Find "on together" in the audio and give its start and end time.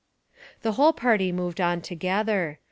1.61-2.57